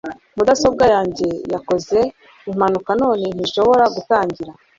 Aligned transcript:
Mudasobwa 0.37 0.85
yanjye 0.93 1.27
yakoze 1.53 1.99
impanuka 2.51 2.91
none 3.01 3.25
ntishobora 3.35 3.85
gutangira 3.95 4.51